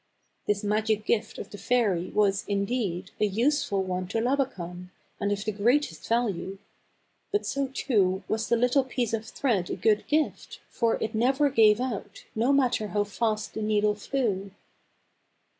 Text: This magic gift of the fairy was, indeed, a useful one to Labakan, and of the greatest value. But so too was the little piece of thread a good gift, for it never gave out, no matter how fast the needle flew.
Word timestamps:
This 0.47 0.63
magic 0.63 1.05
gift 1.05 1.37
of 1.37 1.51
the 1.51 1.59
fairy 1.59 2.09
was, 2.09 2.43
indeed, 2.47 3.11
a 3.19 3.25
useful 3.25 3.83
one 3.83 4.07
to 4.07 4.19
Labakan, 4.19 4.89
and 5.19 5.31
of 5.31 5.45
the 5.45 5.51
greatest 5.51 6.07
value. 6.07 6.57
But 7.31 7.45
so 7.45 7.67
too 7.67 8.23
was 8.27 8.49
the 8.49 8.57
little 8.57 8.83
piece 8.83 9.13
of 9.13 9.27
thread 9.27 9.69
a 9.69 9.75
good 9.75 10.07
gift, 10.07 10.59
for 10.71 10.95
it 11.03 11.13
never 11.13 11.51
gave 11.51 11.79
out, 11.79 12.25
no 12.33 12.51
matter 12.51 12.87
how 12.87 13.03
fast 13.03 13.53
the 13.53 13.61
needle 13.61 13.93
flew. 13.93 14.49